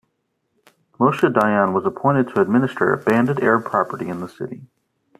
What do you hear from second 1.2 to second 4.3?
Dayan was appointed to administer abandoned Arab property in the